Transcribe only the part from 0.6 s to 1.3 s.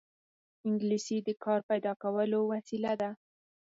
انګلیسي د